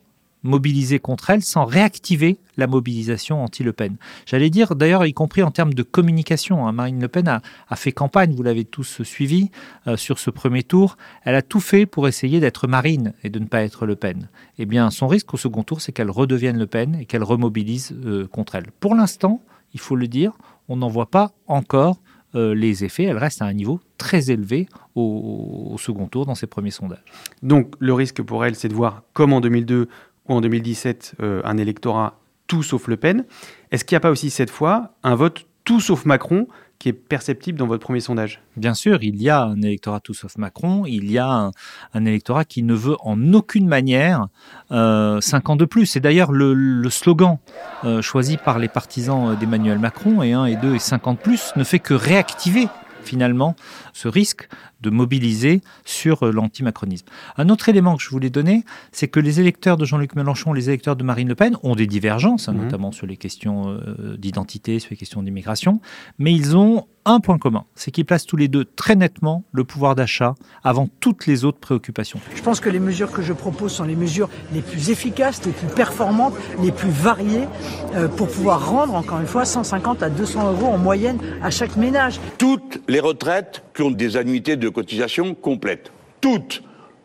mobiliser 0.44 1.00
contre 1.00 1.30
elle, 1.30 1.42
sans 1.42 1.64
réactiver 1.64 2.38
la 2.56 2.66
mobilisation 2.68 3.42
anti-Le 3.42 3.72
Pen? 3.72 3.96
J'allais 4.26 4.50
dire 4.50 4.74
d'ailleurs, 4.76 5.04
y 5.04 5.12
compris 5.12 5.42
en 5.42 5.50
termes 5.50 5.74
de 5.74 5.82
communication. 5.82 6.66
hein, 6.66 6.72
Marine 6.72 7.00
Le 7.00 7.08
Pen 7.08 7.26
a, 7.28 7.40
a 7.68 7.76
fait 7.76 7.92
campagne, 7.92 8.34
vous 8.34 8.42
l'avez 8.44 8.64
tous 8.64 9.02
suivi 9.02 9.50
euh, 9.86 9.96
sur 9.96 10.18
ce 10.18 10.30
premier 10.30 10.62
tour. 10.62 10.96
Elle 11.24 11.34
a 11.34 11.42
tout 11.42 11.60
fait 11.60 11.86
pour 11.86 12.06
essayer 12.08 12.40
d'être 12.40 12.66
Marine 12.68 13.14
et 13.24 13.30
de 13.30 13.38
ne 13.38 13.46
pas 13.46 13.62
être 13.62 13.84
Le 13.86 13.96
Pen. 13.96 14.28
Eh 14.58 14.66
bien, 14.66 14.90
son 14.90 15.08
risque 15.08 15.34
au 15.34 15.36
second 15.36 15.62
tour, 15.64 15.80
c'est 15.80 15.92
qu'elle 15.92 16.10
redevienne 16.10 16.58
Le 16.58 16.66
Pen 16.66 16.96
et 17.00 17.04
qu'elle 17.04 17.24
remobilise 17.24 17.94
euh, 18.04 18.26
contre 18.28 18.54
elle. 18.56 18.66
Pour 18.80 18.94
l'instant, 18.94 19.42
il 19.74 19.80
faut 19.80 19.96
le 19.96 20.06
dire, 20.08 20.32
on 20.68 20.76
n'en 20.76 20.88
voit 20.88 21.10
pas 21.10 21.32
encore 21.46 22.00
euh, 22.34 22.54
les 22.54 22.84
effets. 22.84 23.04
Elle 23.04 23.16
reste 23.16 23.42
à 23.42 23.46
un 23.46 23.52
niveau 23.52 23.80
très 23.96 24.30
élevé 24.30 24.68
au, 24.94 25.76
second 25.78 26.06
tour 26.06 26.26
dans 26.26 26.34
ses 26.34 26.46
premiers 26.46 26.70
sondages. 26.70 27.04
Donc 27.42 27.74
le 27.78 27.94
risque 27.94 28.22
pour 28.22 28.44
elle, 28.44 28.54
c'est 28.54 28.68
de 28.68 28.74
voir 28.74 29.02
comme 29.12 29.32
en 29.32 29.40
2002 29.40 29.88
ou 30.28 30.34
en 30.34 30.40
2017 30.40 31.14
euh, 31.20 31.40
un 31.44 31.56
électorat 31.56 32.20
tout 32.46 32.62
sauf 32.62 32.88
Le 32.88 32.96
Pen. 32.96 33.24
Est-ce 33.70 33.84
qu'il 33.84 33.94
n'y 33.94 33.98
a 33.98 34.00
pas 34.00 34.10
aussi 34.10 34.30
cette 34.30 34.50
fois 34.50 34.94
un 35.02 35.14
vote 35.14 35.46
tout 35.64 35.80
sauf 35.80 36.04
Macron 36.04 36.48
qui 36.78 36.88
est 36.88 36.92
perceptible 36.92 37.58
dans 37.58 37.66
votre 37.66 37.82
premier 37.82 38.00
sondage 38.00 38.40
Bien 38.56 38.74
sûr, 38.74 39.02
il 39.02 39.20
y 39.20 39.28
a 39.28 39.42
un 39.42 39.60
électorat 39.62 40.00
tout 40.00 40.14
sauf 40.14 40.36
Macron, 40.36 40.84
il 40.86 41.10
y 41.10 41.18
a 41.18 41.50
un, 41.94 42.04
électorat 42.04 42.44
qui 42.44 42.62
ne 42.62 42.74
veut 42.74 42.96
en 43.00 43.32
aucune 43.32 43.66
manière 43.66 44.28
euh, 44.70 45.20
5 45.20 45.50
ans 45.50 45.56
de 45.56 45.64
plus. 45.64 45.86
C'est 45.86 46.00
d'ailleurs 46.00 46.30
le, 46.30 46.88
slogan 46.90 47.38
euh, 47.84 48.00
choisi 48.02 48.36
par 48.36 48.58
les 48.58 48.68
partisans 48.68 49.36
d'Emmanuel 49.36 49.78
Macron, 49.78 50.22
et 50.22 50.32
1 50.32 50.46
et 50.46 50.56
2 50.56 50.74
et 50.74 50.78
5 50.78 51.06
ans 51.06 51.12
de 51.14 51.18
plus, 51.18 51.52
ne 51.56 51.64
fait 51.64 51.80
que 51.80 51.94
réactiver 51.94 52.68
finalement 53.02 53.56
ce 53.92 54.08
risque 54.08 54.48
de 54.80 54.90
mobiliser 54.90 55.60
sur 55.84 56.24
euh, 56.24 56.32
l'antimacronisme. 56.32 57.06
Un 57.36 57.48
autre 57.48 57.68
élément 57.68 57.96
que 57.96 58.02
je 58.02 58.10
voulais 58.10 58.30
donner, 58.30 58.64
c'est 58.92 59.08
que 59.08 59.20
les 59.20 59.40
électeurs 59.40 59.76
de 59.76 59.84
Jean-Luc 59.84 60.14
Mélenchon, 60.14 60.52
les 60.52 60.68
électeurs 60.68 60.96
de 60.96 61.02
Marine 61.02 61.28
Le 61.28 61.34
Pen 61.34 61.56
ont 61.62 61.74
des 61.74 61.86
divergences, 61.86 62.48
hein, 62.48 62.52
mmh. 62.52 62.62
notamment 62.62 62.92
sur 62.92 63.06
les 63.06 63.16
questions 63.16 63.68
euh, 63.68 64.16
d'identité, 64.16 64.78
sur 64.78 64.90
les 64.90 64.96
questions 64.96 65.22
d'immigration, 65.22 65.80
mais 66.18 66.32
ils 66.32 66.56
ont 66.56 66.86
un 67.10 67.20
point 67.20 67.38
commun, 67.38 67.64
c'est 67.74 67.90
qu'ils 67.90 68.04
placent 68.04 68.26
tous 68.26 68.36
les 68.36 68.48
deux 68.48 68.64
très 68.64 68.94
nettement 68.94 69.44
le 69.52 69.64
pouvoir 69.64 69.94
d'achat 69.94 70.34
avant 70.62 70.88
toutes 71.00 71.26
les 71.26 71.44
autres 71.44 71.58
préoccupations. 71.58 72.20
Je 72.34 72.42
pense 72.42 72.60
que 72.60 72.68
les 72.68 72.78
mesures 72.78 73.10
que 73.10 73.22
je 73.22 73.32
propose 73.32 73.72
sont 73.72 73.84
les 73.84 73.96
mesures 73.96 74.28
les 74.52 74.60
plus 74.60 74.90
efficaces, 74.90 75.44
les 75.46 75.52
plus 75.52 75.68
performantes, 75.68 76.34
les 76.62 76.72
plus 76.72 76.90
variées 76.90 77.48
euh, 77.94 78.08
pour 78.08 78.28
pouvoir 78.28 78.70
rendre, 78.70 78.94
encore 78.94 79.20
une 79.20 79.26
fois, 79.26 79.44
150 79.44 80.02
à 80.02 80.10
200 80.10 80.52
euros 80.52 80.66
en 80.66 80.78
moyenne 80.78 81.18
à 81.42 81.50
chaque 81.50 81.76
ménage. 81.76 82.20
Toutes 82.36 82.80
les 82.88 83.00
retraites 83.00 83.62
qui 83.74 83.82
ont 83.82 83.90
des 83.90 84.16
annuités 84.16 84.56
de 84.56 84.68
cotisation 84.68 85.34
complètes, 85.34 85.92
toutes, 86.20 86.62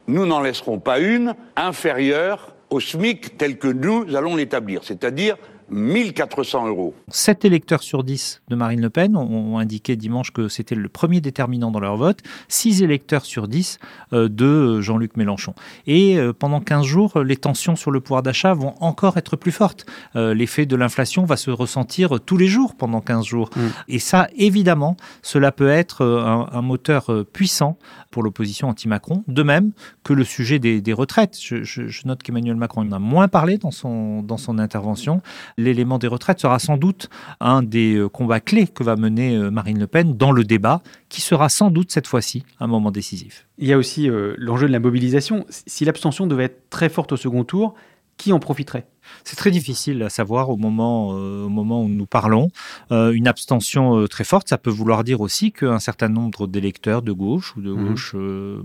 nous 0.07 0.25
n'en 0.25 0.41
laisserons 0.41 0.79
pas 0.79 0.99
une 0.99 1.33
inférieure 1.55 2.55
au 2.69 2.79
SMIC 2.79 3.37
tel 3.37 3.57
que 3.57 3.67
nous 3.67 4.15
allons 4.15 4.35
l'établir, 4.35 4.81
c'est-à-dire 4.83 5.37
1400 5.73 6.67
euros. 6.67 6.93
7 7.09 7.45
électeurs 7.45 7.83
sur 7.83 8.03
10 8.03 8.41
de 8.49 8.55
Marine 8.55 8.81
Le 8.81 8.89
Pen 8.89 9.15
ont 9.15 9.57
indiqué 9.57 9.95
dimanche 9.95 10.31
que 10.31 10.47
c'était 10.47 10.75
le 10.75 10.89
premier 10.89 11.21
déterminant 11.21 11.71
dans 11.71 11.79
leur 11.79 11.97
vote, 11.97 12.19
6 12.47 12.83
électeurs 12.83 13.25
sur 13.25 13.47
10 13.47 13.79
de 14.11 14.81
Jean-Luc 14.81 15.17
Mélenchon. 15.17 15.53
Et 15.87 16.17
pendant 16.39 16.59
15 16.59 16.85
jours, 16.85 17.19
les 17.19 17.37
tensions 17.37 17.75
sur 17.75 17.91
le 17.91 17.99
pouvoir 17.99 18.23
d'achat 18.23 18.53
vont 18.53 18.75
encore 18.79 19.17
être 19.17 19.35
plus 19.35 19.51
fortes. 19.51 19.85
L'effet 20.15 20.65
de 20.65 20.75
l'inflation 20.75 21.25
va 21.25 21.37
se 21.37 21.51
ressentir 21.51 22.19
tous 22.25 22.37
les 22.37 22.47
jours 22.47 22.75
pendant 22.75 23.01
15 23.01 23.25
jours. 23.25 23.49
Mmh. 23.55 23.61
Et 23.89 23.99
ça, 23.99 24.27
évidemment, 24.35 24.97
cela 25.21 25.51
peut 25.51 25.69
être 25.69 26.05
un, 26.05 26.49
un 26.51 26.61
moteur 26.61 27.25
puissant 27.31 27.77
pour 28.11 28.23
l'opposition 28.23 28.69
anti-Macron, 28.69 29.23
de 29.27 29.43
même 29.43 29.71
que 30.03 30.13
le 30.13 30.23
sujet 30.23 30.59
des, 30.59 30.81
des 30.81 30.93
retraites. 30.93 31.37
Je, 31.41 31.63
je, 31.63 31.87
je 31.87 32.07
note 32.07 32.21
qu'Emmanuel 32.21 32.55
Macron 32.55 32.81
en 32.81 32.91
a 32.91 32.99
moins 32.99 33.27
parlé 33.27 33.57
dans 33.57 33.71
son, 33.71 34.21
dans 34.21 34.37
son 34.37 34.59
intervention. 34.59 35.21
L'élément 35.63 35.97
des 35.97 36.07
retraites 36.07 36.39
sera 36.39 36.59
sans 36.59 36.77
doute 36.77 37.09
un 37.39 37.63
des 37.63 38.05
combats 38.11 38.39
clés 38.39 38.67
que 38.67 38.83
va 38.83 38.95
mener 38.95 39.37
Marine 39.49 39.79
Le 39.79 39.87
Pen 39.87 40.15
dans 40.15 40.31
le 40.31 40.43
débat, 40.43 40.81
qui 41.09 41.21
sera 41.21 41.49
sans 41.49 41.71
doute 41.71 41.91
cette 41.91 42.07
fois-ci 42.07 42.43
un 42.59 42.67
moment 42.67 42.91
décisif. 42.91 43.47
Il 43.57 43.67
y 43.67 43.73
a 43.73 43.77
aussi 43.77 44.09
euh, 44.09 44.35
l'enjeu 44.37 44.67
de 44.67 44.71
la 44.71 44.79
mobilisation. 44.79 45.45
Si 45.49 45.85
l'abstention 45.85 46.27
devait 46.27 46.45
être 46.45 46.69
très 46.69 46.89
forte 46.89 47.11
au 47.11 47.17
second 47.17 47.43
tour, 47.43 47.75
qui 48.17 48.31
en 48.31 48.39
profiterait? 48.39 48.87
C'est 49.23 49.35
très 49.35 49.51
difficile 49.51 50.01
à 50.03 50.09
savoir 50.09 50.49
au 50.49 50.57
moment, 50.57 51.13
euh, 51.13 51.45
au 51.45 51.49
moment 51.49 51.83
où 51.83 51.87
nous 51.89 52.05
parlons. 52.05 52.49
Euh, 52.91 53.11
une 53.11 53.27
abstention 53.27 53.97
euh, 53.99 54.07
très 54.07 54.23
forte, 54.23 54.49
ça 54.49 54.57
peut 54.57 54.69
vouloir 54.69 55.03
dire 55.03 55.21
aussi 55.21 55.51
qu'un 55.51 55.79
certain 55.79 56.09
nombre 56.09 56.47
d'électeurs 56.47 57.01
de 57.01 57.11
gauche 57.11 57.55
ou 57.55 57.61
de 57.61 57.71
Mhm. 57.71 57.87
gauche 57.87 58.15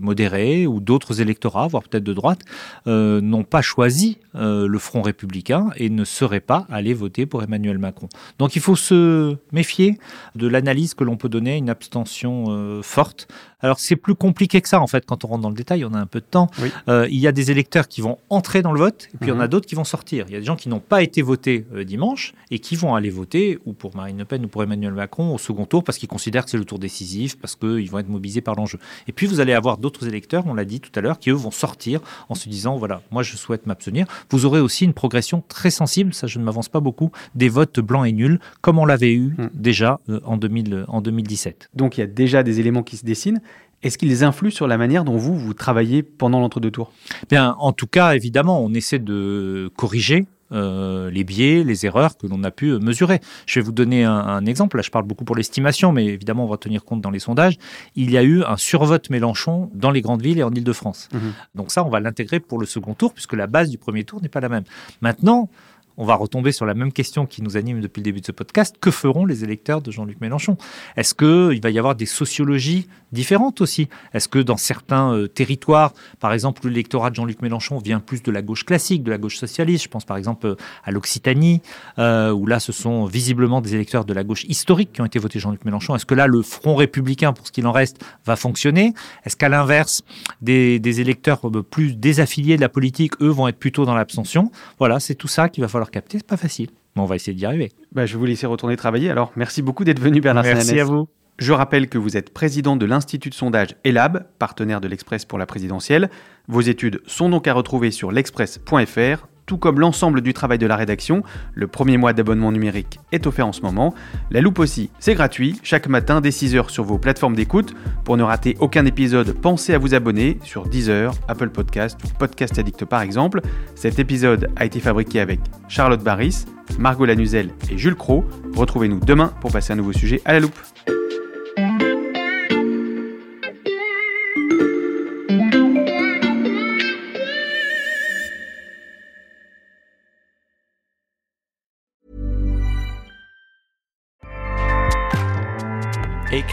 modérée 0.00 0.67
ou 0.67 0.81
d'autres 0.81 1.21
électorats, 1.21 1.67
voire 1.67 1.83
peut-être 1.83 2.05
de 2.05 2.12
droite, 2.14 2.40
n'ont 2.87 3.45
pas 3.45 3.62
choisi 3.62 4.19
le 4.35 4.78
Front 4.78 5.02
républicain 5.02 5.71
et 5.76 5.90
ne 5.90 6.05
seraient 6.05 6.40
pas 6.40 6.67
allés 6.71 6.95
voter 6.95 7.26
pour 7.26 7.43
Emmanuel 7.43 7.78
Macron. 7.78 8.09
Donc 8.38 8.57
il 8.57 8.62
faut 8.62 8.76
se 8.76 9.37
méfier 9.52 9.99
de 10.35 10.47
l'analyse 10.47 10.95
que 10.95 11.05
l'on 11.05 11.17
peut 11.17 11.28
donner 11.28 11.52
à 11.52 11.57
une 11.57 11.71
abstention 11.71 12.81
forte. 12.83 13.28
Alors 13.61 13.81
c'est 13.81 13.97
plus 13.97 14.15
compliqué 14.15 14.61
que 14.61 14.69
ça 14.69 14.81
en 14.81 14.87
fait 14.87 15.05
quand 15.05 15.25
on 15.25 15.29
rentre 15.29 15.43
dans 15.43 15.49
le 15.50 15.55
détail, 15.57 15.85
on 15.85 15.93
a 15.95 15.99
un 15.99 16.07
peu 16.07 16.21
de 16.21 16.25
temps. 16.25 16.49
Oui. 16.62 16.71
Euh, 16.88 17.09
il 17.11 17.19
y 17.19 17.27
a 17.27 17.33
des 17.33 17.50
électeurs 17.50 17.88
qui 17.88 18.00
vont 18.00 18.19
entrer 18.31 18.62
dans 18.62 18.73
le 18.73 18.79
vote 18.79 19.09
et 19.15 19.17
puis 19.19 19.27
il 19.27 19.31
y 19.31 19.33
en 19.33 19.37
Mhm. 19.37 19.41
a 19.41 19.49
d'autres 19.49 19.67
qui 19.67 19.75
vont 19.75 19.85
sortir. 19.85 20.27
Il 20.29 20.33
y 20.33 20.37
a 20.37 20.41
des 20.41 20.45
gens 20.47 20.55
qui 20.57 20.69
n'ont 20.69 20.79
pas 20.81 21.03
été 21.03 21.23
votés 21.23 21.67
euh, 21.75 21.85
dimanche 21.85 22.35
et 22.50 22.61
qui 22.61 22.77
vont 22.77 22.95
aller 22.95 23.11
voter 23.11 23.59
ou 23.67 23.73
pour 23.73 23.97
Marine 23.97 24.19
Le 24.19 24.25
Pen 24.25 24.45
ou 24.45 24.49
pour 24.49 24.62
Emmanuel 24.62 24.93
Macron 24.93 25.35
au 25.35 25.38
second 25.38 25.65
tour 25.67 25.83
parce 25.83 25.99
qu'ils 25.99 26.09
considèrent 26.09 26.45
que 26.45 26.50
c'est 26.50 26.57
le 26.59 26.65
tour 26.65 26.79
décisif, 26.79 27.37
parce 27.38 27.57
qu'ils 27.57 27.91
vont 27.91 27.99
être 27.99 28.09
mobilisés 28.09 28.41
par 28.41 28.55
l'enjeu. 28.55 28.79
Et 29.09 29.12
puis 29.12 29.27
vous 29.27 29.41
allez 29.41 29.53
avoir 29.55 29.79
d'autres 29.79 30.07
électeurs, 30.07 30.45
on 30.47 30.55
l'a 30.55 30.65
dit 30.65 30.81
tout 30.81 30.93
à 30.95 31.00
l'heure, 31.00 31.19
qui 31.19 31.31
eux 31.31 31.35
vont 31.35 31.50
sortir 31.50 32.00
en 32.29 32.35
se 32.37 32.49
disant 32.49 32.77
voilà, 32.77 33.03
moi 33.11 33.23
je 33.23 33.37
souhaite 33.37 33.67
m'abstenir. 33.67 34.07
Vous 34.31 34.47
aurez 34.47 34.61
aussi 34.61 34.85
une 34.85 34.95
progression 34.95 35.43
très 35.49 35.71
sensible, 35.71 36.15
ça 36.15 36.27
je 36.29 36.38
ne 36.38 36.45
m'avance 36.45 36.69
pas 36.69 36.81
beaucoup, 36.81 37.11
des 37.35 37.49
votes 37.49 37.81
blancs 37.81 38.07
et 38.07 38.12
nuls, 38.12 38.38
comme 38.61 38.79
on 38.79 38.87
l'avait 38.87 39.12
eu 39.15 39.35
Mm. 39.38 39.49
déjà 39.55 40.00
euh, 40.09 40.21
en, 40.25 40.37
2000, 40.37 40.85
en 40.88 41.00
2017. 41.00 41.71
Donc 41.75 41.99
il 41.99 42.00
y 42.00 42.05
a 42.05 42.07
déjà 42.07 42.43
des 42.43 42.61
éléments 42.61 42.83
qui 42.83 42.97
se 42.97 43.05
dessinent. 43.05 43.41
Est-ce 43.83 43.99
qu'ils 43.99 44.25
influent 44.25 44.51
sur 44.51 44.67
la 44.67 44.77
manière 44.77 45.05
dont 45.05 45.17
vous, 45.17 45.37
vous 45.37 45.55
travaillez 45.55 46.03
pendant 46.03 46.41
l'entre-deux 46.41 46.71
tours 46.71 46.93
Bien, 47.31 47.55
en 47.59 47.73
tout 47.73 47.87
cas, 47.87 48.15
évidemment, 48.15 48.61
on 48.63 48.75
essaie 48.75 48.99
de 48.99 49.71
corriger 49.77 50.27
euh, 50.51 51.11
les 51.11 51.25
biais, 51.25 51.63
les 51.63 51.85
erreurs 51.85 52.17
que 52.17 52.27
l'on 52.27 52.43
a 52.43 52.51
pu 52.51 52.71
euh, 52.71 52.79
mesurer. 52.79 53.21
Je 53.45 53.61
vais 53.61 53.65
vous 53.65 53.73
donner 53.73 54.05
un, 54.05 54.15
un 54.15 54.47
exemple. 54.47 54.79
Là, 54.79 54.83
je 54.83 54.91
parle 54.91 55.05
beaucoup 55.05 55.25
pour 55.25 55.37
l'estimation, 55.37 55.93
mais 55.93 56.07
évidemment, 56.07 56.45
on 56.45 56.49
va 56.49 56.57
tenir 56.57 56.85
compte 56.85 57.03
dans 57.03 57.11
les 57.11 57.19
sondages. 57.19 57.59
Il 57.97 58.11
y 58.11 58.17
a 58.17 58.23
eu 58.23 58.43
un 58.43 58.57
survote 58.57 59.11
Mélenchon 59.11 59.71
dans 59.75 59.91
les 59.91 60.01
grandes 60.01 60.23
villes 60.23 60.39
et 60.39 60.43
en 60.43 60.51
Ile-de-France. 60.51 61.11
Mhm. 61.13 61.33
Donc 61.55 61.71
ça, 61.71 61.85
on 61.85 61.91
va 61.91 62.01
l'intégrer 62.01 62.41
pour 62.41 62.59
le 62.59 62.65
second 62.65 62.95
tour, 62.95 63.13
puisque 63.13 63.35
la 63.35 63.47
base 63.47 63.69
du 63.69 63.77
premier 63.77 64.05
tour 64.05 64.23
n'est 64.23 64.31
pas 64.31 64.41
la 64.41 64.49
même. 64.49 64.65
Maintenant, 65.03 65.51
on 65.99 66.05
va 66.05 66.14
retomber 66.14 66.52
sur 66.52 66.64
la 66.64 66.75
même 66.75 66.93
question 66.93 67.26
qui 67.26 67.43
nous 67.43 67.57
anime 67.57 67.81
depuis 67.81 68.00
le 68.00 68.05
début 68.05 68.21
de 68.21 68.26
ce 68.26 68.33
podcast. 68.33 68.76
Que 68.81 68.90
feront 68.90 69.26
les 69.26 69.45
électeurs 69.45 69.83
de 69.83 69.90
Jean-Luc 69.90 70.21
Mélenchon? 70.21 70.57
Est-ce 70.97 71.14
qu'il 71.14 71.61
va 71.61 71.71
y 71.71 71.78
avoir 71.78 71.97
des 71.97 72.07
sociologies 72.07 72.88
différentes 73.12 73.61
aussi? 73.61 73.88
Est-ce 74.14 74.28
que 74.28 74.38
dans 74.38 74.57
certains 74.57 75.12
euh, 75.12 75.26
territoires, 75.26 75.93
par 76.21 76.33
exemple, 76.33 76.67
l'électorat 76.69 77.11
de 77.11 77.17
Jean-Luc 77.17 77.43
Mélenchon 77.43 77.78
vient 77.78 77.99
plus 78.00 78.23
de 78.23 78.31
la 78.31 78.43
gauche 78.43 78.64
classique, 78.64 79.02
de 79.02 79.11
la 79.11 79.19
gauche 79.19 79.37
socialiste 79.37 79.85
Je 79.85 79.88
pense 79.88 80.05
par 80.05 80.17
exemple 80.17 80.47
euh, 80.47 80.55
à 80.85 80.93
l'Occitanie, 80.93 81.62
euh, 81.99 82.31
où 82.31 82.47
là, 82.47 82.61
ce 82.61 82.73
sont 82.73 83.07
visiblement 83.07 83.61
des 83.61 83.75
électeurs 83.75 84.05
de 84.05 84.14
la 84.14 84.23
gauche 84.23 84.45
historique 84.45 84.93
qui 84.93 85.00
ont 85.00 85.05
été 85.05 85.19
votés 85.19 85.40
Jean-Luc 85.40 85.64
Mélenchon. 85.64 85.97
Est-ce 85.97 86.07
que 86.07 86.14
là, 86.14 86.26
le 86.26 86.43
Front 86.43 86.76
républicain, 86.76 87.33
pour 87.33 87.47
ce 87.47 87.52
qu'il 87.52 87.67
en 87.67 87.73
reste, 87.73 88.05
va 88.25 88.37
fonctionner? 88.37 88.95
Est-ce 89.25 89.37
qu'à 89.37 89.49
l'inverse, 89.49 90.02
des, 90.43 90.78
des 90.78 91.00
électeurs 91.00 91.40
euh, 91.45 91.62
plus 91.62 91.97
désaffiliés 91.97 92.57
de 92.57 92.61
la 92.61 92.69
politique, 92.69 93.21
eux, 93.21 93.28
vont 93.28 93.49
être 93.49 93.59
plutôt 93.59 93.85
dans 93.85 93.95
l'abstention? 93.95 94.52
Voilà, 94.78 95.00
c'est 95.00 95.14
tout 95.14 95.28
ça 95.28 95.49
qu'il 95.49 95.62
va 95.62 95.69
falloir 95.69 95.88
capter. 95.90 96.18
C'est 96.18 96.26
pas 96.26 96.37
facile, 96.37 96.68
mais 96.97 97.02
on 97.02 97.07
va 97.07 97.16
essayer 97.16 97.35
d'y 97.35 97.45
arriver. 97.47 97.71
bah, 97.92 98.07
Je 98.07 98.14
vais 98.14 98.18
vous 98.18 98.25
laisser 98.26 98.47
retourner 98.47 98.76
travailler. 98.76 99.11
Alors 99.11 99.33
merci 99.37 99.62
beaucoup 99.62 99.85
d'être 99.85 100.00
venu 100.00 100.21
Bernard 100.21 100.45
Merci 100.45 100.66
Sananès. 100.68 100.83
à 100.83 100.85
vous. 100.92 101.09
Je 101.38 101.52
rappelle 101.52 101.88
que 101.88 101.99
vous 101.99 102.16
êtes 102.16 102.35
président 102.35 102.75
de 102.75 102.85
l'Institut 102.85 103.30
de 103.30 103.35
sondage 103.35 103.76
ELAB, 103.85 104.25
partenaire 104.40 104.80
de 104.80 104.88
l'Express 104.88 105.25
pour 105.25 105.38
la 105.38 105.47
présidentielle. 105.47 106.11
Vos 106.49 106.62
études 106.62 107.00
sont 107.07 107.28
donc 107.28 107.47
à 107.47 107.52
retrouver 107.54 107.92
sur 107.92 108.11
l'express.fr, 108.11 109.26
tout 109.49 109.57
comme 109.57 109.81
l'ensemble 109.81 110.21
du 110.21 110.33
travail 110.33 110.59
de 110.59 110.67
la 110.67 110.76
rédaction. 110.76 111.25
Le 111.55 111.67
premier 111.67 111.97
mois 111.97 112.12
d'abonnement 112.12 112.52
numérique 112.52 113.00
est 113.11 113.26
offert 113.26 113.49
en 113.49 113.52
ce 113.52 113.62
moment. 113.62 113.95
La 114.31 114.40
loupe 114.40 114.61
aussi, 114.61 114.90
c'est 115.00 115.14
gratuit, 115.14 115.59
chaque 115.64 115.88
matin 115.88 116.21
dès 116.21 116.28
6h 116.28 116.69
sur 116.69 116.85
vos 116.85 116.99
plateformes 116.99 117.35
d'écoute. 117.35 117.75
Pour 118.05 118.17
ne 118.17 118.23
rater 118.23 118.57
aucun 118.61 118.85
épisode, 118.85 119.33
pensez 119.33 119.75
à 119.75 119.78
vous 119.78 119.95
abonner 119.95 120.38
sur 120.45 120.69
Deezer, 120.69 121.12
Apple 121.26 121.49
Podcast 121.49 121.99
ou 122.05 122.09
Podcast 122.19 122.59
Addict 122.59 122.85
par 122.85 123.00
exemple. 123.00 123.40
Cet 123.75 123.99
épisode 123.99 124.50
a 124.57 124.67
été 124.67 124.81
fabriqué 124.81 125.19
avec 125.19 125.40
Charlotte 125.67 126.05
Barris, 126.05 126.45
Margot 126.78 127.07
Lanuzel 127.07 127.50
et 127.71 127.78
Jules 127.78 127.97
Cro. 127.97 128.25
Retrouvez-nous 128.55 129.00
demain 129.00 129.33
pour 129.40 129.50
passer 129.50 129.73
un 129.73 129.76
nouveau 129.76 129.93
sujet 129.93 130.21
à 130.26 130.35
la 130.35 130.40
loupe. 130.40 130.59